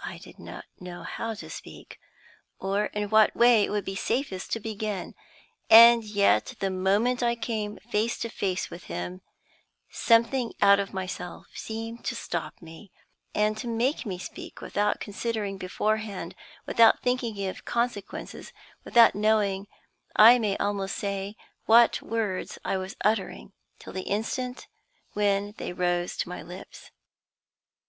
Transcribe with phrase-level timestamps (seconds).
[0.00, 2.00] I did not know how to speak,
[2.58, 5.14] or in what way it would be safest to begin;
[5.70, 9.20] and yet, the moment I came face to face with him,
[9.88, 12.90] something out of myself seemed to stop me,
[13.32, 16.34] and to make me speak without considering beforehand,
[16.66, 18.52] without thinking of consequences,
[18.82, 19.68] without knowing,
[20.16, 24.66] I may almost say, what words I was uttering till the instant
[25.12, 26.90] when they rose to my lips.